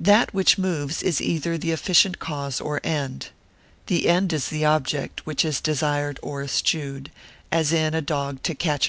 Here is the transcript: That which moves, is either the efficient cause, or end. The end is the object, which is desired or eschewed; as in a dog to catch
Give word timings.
That 0.00 0.34
which 0.34 0.58
moves, 0.58 1.00
is 1.00 1.20
either 1.20 1.56
the 1.56 1.70
efficient 1.70 2.18
cause, 2.18 2.60
or 2.60 2.80
end. 2.82 3.28
The 3.86 4.08
end 4.08 4.32
is 4.32 4.48
the 4.48 4.64
object, 4.64 5.24
which 5.26 5.44
is 5.44 5.60
desired 5.60 6.18
or 6.24 6.42
eschewed; 6.42 7.08
as 7.52 7.72
in 7.72 7.94
a 7.94 8.00
dog 8.02 8.42
to 8.42 8.56
catch 8.56 8.88